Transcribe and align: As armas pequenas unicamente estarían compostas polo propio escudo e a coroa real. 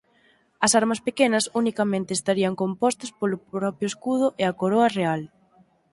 As 0.65 0.71
armas 0.81 1.03
pequenas 1.07 1.49
unicamente 1.61 2.11
estarían 2.13 2.53
compostas 2.61 3.11
polo 3.19 3.37
propio 3.55 3.87
escudo 3.91 4.27
e 4.41 4.43
a 4.45 4.55
coroa 4.59 4.87
real. 4.97 5.21